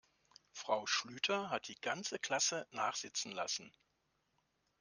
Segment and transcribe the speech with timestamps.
[0.51, 3.71] Frau Schlüter hat die ganze Klasse nachsitzen lassen.